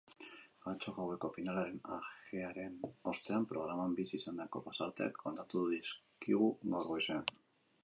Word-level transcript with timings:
Atzo 0.69 0.93
gaueko 0.93 1.29
finalaren 1.35 1.77
ajearen 1.97 2.79
ostean 3.13 3.45
programan 3.53 3.95
bizi 4.01 4.17
izandako 4.21 4.65
pasarteak 4.71 5.23
kontatu 5.27 5.65
dizkigu 5.77 6.53
gaur 6.75 6.93
goizean. 6.93 7.33